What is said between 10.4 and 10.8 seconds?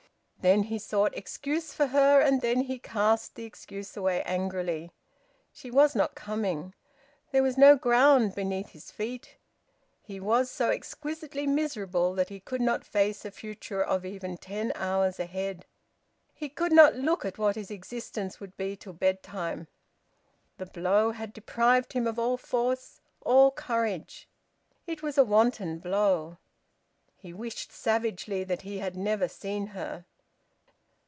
so